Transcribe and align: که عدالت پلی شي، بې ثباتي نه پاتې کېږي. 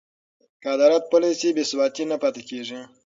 که 0.61 0.67
عدالت 0.75 1.03
پلی 1.11 1.31
شي، 1.39 1.49
بې 1.55 1.63
ثباتي 1.69 2.03
نه 2.11 2.17
پاتې 2.21 2.41
کېږي. 2.49 2.81